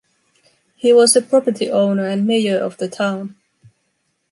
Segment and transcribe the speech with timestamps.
[0.75, 3.35] He was a property owner and mayor of the town.